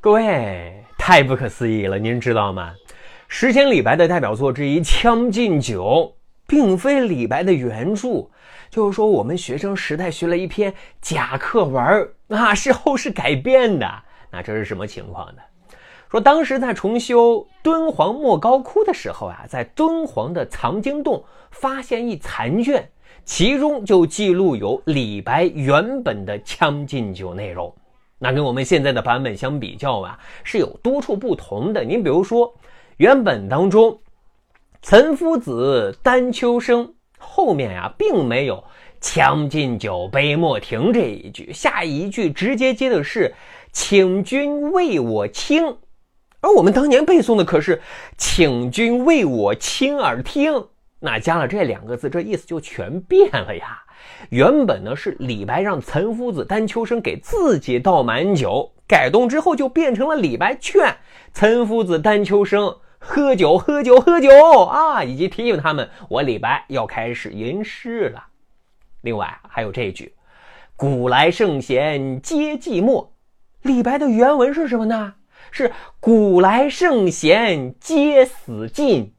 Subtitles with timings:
[0.00, 2.72] 各位，太不可思议了，您知道吗？
[3.26, 5.82] 诗仙李白的代表作之一《将进酒》，
[6.46, 8.28] 并非李白的原著，
[8.70, 10.72] 就是说我们学生时代学了一篇
[11.02, 13.92] 假课文啊，是后世改编的。
[14.30, 15.42] 那这是什么情况呢？
[16.08, 22.88] 说当时在重修敦煌莫高窟的时候啊，在敦煌的藏经洞发现一残卷，
[23.24, 27.74] 其中就记录有李白原本的《将进酒》内容。
[28.18, 31.84] 那跟我们现在的版本相比较啊，是有多处不同的。
[31.84, 32.54] 您比如说。
[32.98, 34.00] 原本当中，
[34.82, 38.64] 岑夫子，丹丘生后面呀，并没有
[38.98, 43.32] “将进酒，杯莫停”这一句，下一句直接接的是
[43.70, 45.76] “请君为我倾”，
[46.42, 47.80] 而我们当年背诵的可是
[48.18, 50.66] “请君为我倾耳听”，
[51.00, 53.82] 那加了这两个字，这意思就全变了呀。
[54.30, 60.96] 原本呢是李白让岑夫子、丹丘生给自己倒满酒，改动之后就变成了李白劝
[61.32, 62.76] 岑夫子、丹丘生。
[63.00, 64.28] 喝酒，喝酒，喝酒
[64.64, 65.04] 啊！
[65.04, 68.26] 以及提醒他们，我李白要开始吟诗了。
[69.02, 70.14] 另外还有这句
[70.74, 73.10] ：“古来圣贤皆寂寞。”
[73.62, 75.14] 李白的原文是什么呢？
[75.52, 79.14] 是“古来圣贤皆死尽。”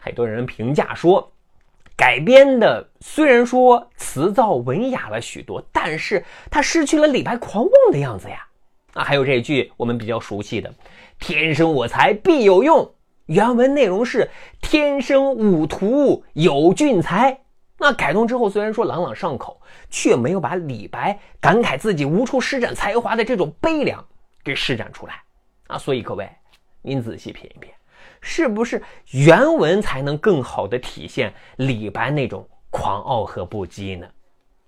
[0.00, 1.32] 很多人评价说，
[1.96, 8.46] 改编的虽然说词藻文雅了许多，但是他失去了李白狂妄的样子呀。
[8.92, 10.72] 啊，还有这句我们比较熟悉的。
[11.18, 12.94] 天生我材必有用，
[13.26, 17.40] 原文内容是天生吾徒有俊才。
[17.78, 24.02] 那改动之后，虽然说朗朗上口，却没有把李白感慨自己无处施展才华的这种悲凉
[24.42, 25.20] 给施展出来
[25.66, 25.76] 啊。
[25.76, 26.26] 所以各位，
[26.80, 27.70] 您仔细品一品，
[28.20, 34.06] 是不是原文才能更好的体现李白那种狂傲和不羁呢？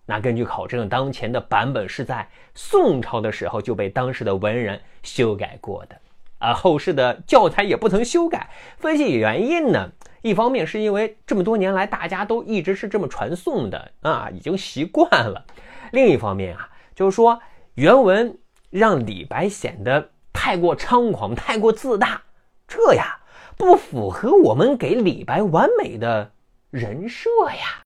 [0.06, 5.96] 那根据考证，当前的版本是在宋朝的时候就被当时的文人修改过的。
[6.38, 8.48] 啊，后世的教材也不曾修改。
[8.76, 9.90] 分析原因呢，
[10.22, 15.44] 一方面是因为这么多年来大家都一直是这么传颂的啊，已经习惯了；
[15.90, 17.40] 另一方面啊，就是说
[17.74, 18.38] 原文
[18.70, 22.22] 让李白显得太过猖狂、太过自大，
[22.68, 23.17] 这呀
[23.58, 26.30] 不符合我们给李白完美的
[26.70, 27.76] 人设呀。